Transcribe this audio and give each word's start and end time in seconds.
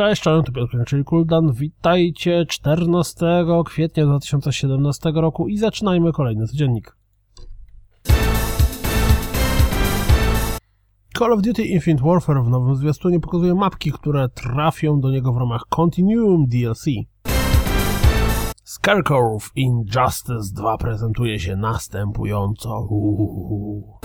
Cześć, 0.00 0.22
cześć, 0.22 0.46
tu 0.46 0.52
Piotr 0.52 0.84
czyli 0.86 1.04
Kuldan. 1.04 1.52
Witajcie 1.52 2.46
14 2.46 3.26
kwietnia 3.66 4.06
2017 4.06 5.12
roku 5.14 5.48
i 5.48 5.58
zaczynajmy 5.58 6.12
kolejny 6.12 6.46
codziennik. 6.46 6.96
Call 11.18 11.32
of 11.32 11.42
Duty 11.42 11.64
Infinite 11.64 12.04
Warfare 12.04 12.44
w 12.44 12.48
nowym 12.48 12.76
zwiastunie 12.76 13.20
pokazuje 13.20 13.54
mapki, 13.54 13.92
które 13.92 14.28
trafią 14.28 15.00
do 15.00 15.10
niego 15.10 15.32
w 15.32 15.36
ramach 15.36 15.62
Continuum 15.68 16.46
DLC. 16.46 16.84
Scarecrow 18.64 19.50
Injustice 19.54 20.54
2 20.54 20.78
prezentuje 20.78 21.38
się 21.38 21.56
następująco. 21.56 22.80
Uhuhu. 22.80 23.99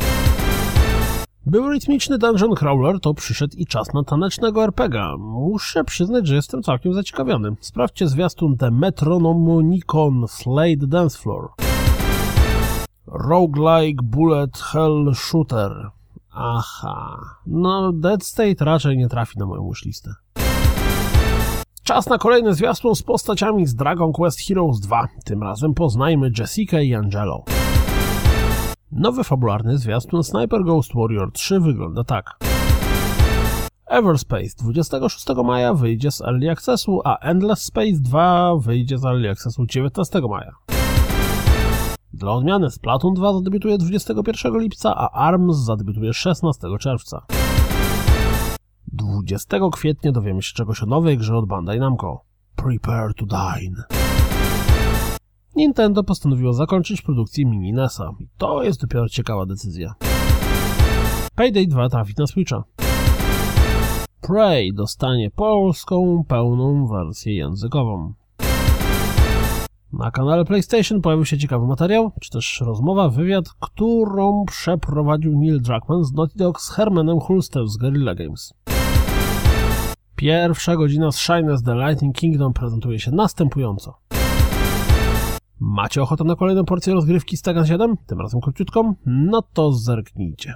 Był 1.48 1.70
rytmiczny 1.70 2.18
dungeon 2.18 2.56
crawler, 2.56 3.00
to 3.00 3.14
przyszedł 3.14 3.58
i 3.58 3.66
czas 3.66 3.94
na 3.94 4.04
tanecznego 4.04 4.64
RPGa. 4.64 5.18
Muszę 5.18 5.84
przyznać, 5.84 6.28
że 6.28 6.36
jestem 6.36 6.64
całkiem 6.64 6.94
zaciekawiony. 6.94 7.56
Sprawdźcie 7.60 8.08
zwiastun 8.08 8.58
The 8.58 8.72
Metronomonicon 8.72 10.28
Slade 10.28 10.88
Dance 10.88 11.18
Floor. 11.18 11.50
Roguelike 13.08 14.04
Bullet 14.04 14.58
Hell 14.58 15.12
Shooter. 15.16 15.90
Aha. 16.32 17.20
No, 17.48 17.92
Dead 17.94 18.24
State 18.24 18.66
raczej 18.66 18.98
nie 18.98 19.10
trafi 19.10 19.40
na 19.40 19.46
moją 19.46 19.72
listę. 19.86 20.14
Czas 21.84 22.10
na 22.10 22.18
kolejny 22.18 22.54
zwiastun 22.54 22.96
z 22.96 23.04
postaciami 23.04 23.66
z 23.66 23.76
Dragon 23.76 24.14
Quest 24.14 24.48
Heroes 24.48 24.80
2. 24.80 25.08
Tym 25.26 25.44
razem 25.44 25.74
poznajmy 25.74 26.32
Jessica 26.38 26.82
i 26.82 26.94
Angelo. 26.94 27.44
Nowy 28.96 29.24
fabularny 29.24 29.78
zwiastun 29.78 30.24
Sniper 30.24 30.64
Ghost 30.64 30.92
Warrior 30.96 31.32
3 31.32 31.60
wygląda 31.60 32.04
tak. 32.04 32.40
Everspace 33.86 34.50
26 34.60 35.26
maja 35.46 35.74
wyjdzie 35.74 36.12
z 36.12 36.22
Early 36.22 36.52
Accessu, 36.52 37.02
a 37.04 37.18
Endless 37.18 37.62
Space 37.62 38.00
2 38.00 38.56
wyjdzie 38.60 38.98
z 38.98 39.06
Early 39.06 39.30
Accessu 39.30 39.66
19 39.66 40.22
maja. 40.30 40.52
Dla 42.14 42.32
odmiany 42.32 42.72
Splatoon 42.72 43.14
2 43.14 43.34
zadebiutuje 43.34 43.78
21 43.78 44.60
lipca, 44.60 44.96
a 44.96 45.10
ARMS 45.10 45.58
zadebiutuje 45.58 46.14
16 46.14 46.68
czerwca. 46.80 47.26
20 48.88 49.58
kwietnia 49.72 50.12
dowiemy 50.12 50.42
się 50.42 50.54
czegoś 50.54 50.84
o 50.84 50.86
nowej 50.86 51.18
grze 51.18 51.38
od 51.38 51.46
Bandai 51.46 51.80
Namco. 51.80 52.22
Prepare 52.56 53.14
to 53.14 53.26
Dine. 53.26 54.05
Nintendo 55.56 56.04
postanowiło 56.04 56.54
zakończyć 56.54 57.02
produkcję 57.02 57.46
mini 57.46 57.74
NESa. 57.74 58.12
I 58.20 58.28
to 58.38 58.64
jest 58.64 58.82
dopiero 58.82 59.10
ciekawa 59.10 59.46
decyzja. 59.46 59.94
Payday 61.36 61.68
2 61.68 61.90
trafi 61.90 62.14
na 62.18 62.28
Switcha. 62.28 62.64
Prey 64.22 64.74
dostanie 64.74 65.32
polską, 65.32 66.24
pełną 66.28 66.88
wersję 66.88 67.36
językową. 67.36 68.14
Na 69.94 70.12
kanale 70.12 70.46
PlayStation 70.46 71.02
pojawił 71.02 71.26
się 71.26 71.38
ciekawy 71.38 71.68
materiał, 71.68 72.12
czy 72.22 72.30
też 72.30 72.62
rozmowa, 72.66 73.10
wywiad, 73.10 73.46
którą 73.60 74.46
przeprowadził 74.46 75.40
Neil 75.40 75.62
Druckmann 75.62 76.04
z 76.04 76.14
Naughty 76.14 76.38
Dog 76.38 76.62
z 76.62 76.70
Hermanem 76.70 77.20
Hulstem 77.20 77.68
z 77.68 77.78
Guerrilla 77.78 78.16
Games. 78.16 78.54
Pierwsza 80.16 80.76
godzina 80.76 81.12
z 81.12 81.18
Shines 81.18 81.64
The 81.64 81.76
Lightning 81.76 82.16
Kingdom 82.16 82.54
prezentuje 82.54 83.00
się 83.00 83.12
następująco. 83.12 84.05
Macie 85.60 86.02
ochotę 86.02 86.24
na 86.24 86.36
kolejną 86.36 86.66
porcję 86.66 86.94
rozgrywki 86.94 87.38
z 87.38 87.42
Tegan 87.42 87.66
7? 87.66 87.96
Tym 88.08 88.22
razem 88.22 88.42
króciutką? 88.42 88.94
No 89.06 89.42
to 89.42 89.72
zerknijcie. 89.72 90.54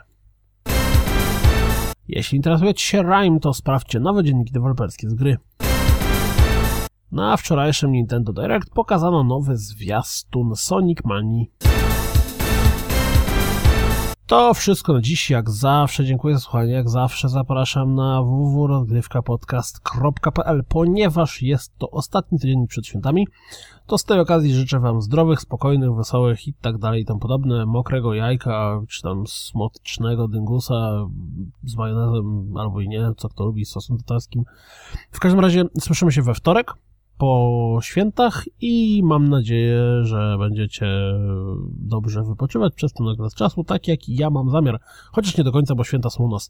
Jeśli 2.08 2.36
interesujecie 2.36 2.86
się 2.86 3.02
Rime, 3.04 3.40
to 3.40 3.54
sprawdźcie 3.54 4.00
nowe 4.00 4.24
dzienniki 4.24 4.52
deweloperskie 4.52 5.10
z 5.10 5.14
gry. 5.14 5.38
Na 7.12 7.38
wczorajszym 7.38 7.92
Nintendo 7.92 8.34
Direct 8.34 8.70
pokazano 8.70 9.24
nowy 9.24 9.58
zwiastun 9.58 10.56
Sonic 10.56 11.00
Manii. 11.06 11.52
To 14.30 14.54
wszystko 14.54 14.94
na 14.94 15.02
dziś, 15.02 15.30
jak 15.30 15.50
zawsze. 15.50 16.06
Dziękuję 16.06 16.36
za 16.36 16.42
słuchanie. 16.42 16.74
Jak 16.74 16.90
zawsze 16.90 17.30
zapraszam 17.30 17.96
na 17.96 18.24
www.rozgrywkapodcast.pl 18.24 20.64
Ponieważ 20.68 21.42
jest 21.42 21.78
to 21.78 21.92
ostatni 21.92 22.40
tydzień 22.40 22.68
przed 22.68 22.86
świętami, 22.86 23.28
to 23.88 23.98
z 23.98 24.04
tej 24.04 24.20
okazji 24.20 24.54
życzę 24.54 24.80
Wam 24.80 25.02
zdrowych, 25.02 25.40
spokojnych, 25.40 25.96
wesołych 25.96 26.48
i 26.48 26.54
tak 26.54 26.78
dalej 26.78 27.02
i 27.02 27.06
tam 27.06 27.20
podobne, 27.20 27.66
mokrego 27.66 28.14
jajka, 28.14 28.82
czy 28.90 29.02
tam 29.02 29.24
smotycznego 29.28 30.28
dyngusa 30.28 31.08
z 31.64 31.76
majonezem 31.76 32.58
albo 32.58 32.82
i 32.82 32.90
nie, 32.90 33.12
co 33.18 33.30
kto 33.30 33.46
lubi, 33.46 33.66
z 33.66 33.70
sosem 33.70 33.98
tatarskim. 33.98 34.44
W 35.12 35.20
każdym 35.20 35.40
razie 35.40 35.64
słyszymy 35.80 36.12
się 36.12 36.22
we 36.22 36.34
wtorek 36.34 36.74
po 37.20 37.80
świętach 37.82 38.46
i 38.62 39.02
mam 39.04 39.30
nadzieję, 39.30 39.82
że 40.04 40.36
będziecie 40.40 40.88
dobrze 41.74 42.24
wypoczywać 42.24 42.74
przez 42.74 42.94
ten 42.94 43.08
okres 43.08 43.36
czasu, 43.36 43.64
tak 43.64 43.88
jak 43.88 44.10
ja 44.10 44.30
mam 44.30 44.50
zamiar. 44.50 44.80
Chociaż 45.12 45.38
nie 45.38 45.44
do 45.44 45.52
końca, 45.52 45.76
bo 45.76 45.84
święta 45.84 46.10
są 46.10 46.24
u 46.24 46.30
nas. 46.30 46.50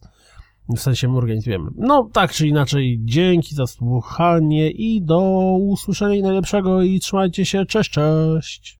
W 0.68 0.78
sensie 0.78 1.08
my 1.08 1.16
organizujemy. 1.16 1.70
No, 1.76 2.08
tak 2.12 2.32
czy 2.32 2.48
inaczej, 2.48 3.00
dzięki 3.04 3.54
za 3.54 3.66
słuchanie 3.66 4.70
i 4.70 5.02
do 5.02 5.20
usłyszenia 5.60 6.22
najlepszego 6.22 6.82
i 6.82 7.00
trzymajcie 7.00 7.44
się. 7.46 7.66
Cześć, 7.66 7.90
cześć! 7.90 8.68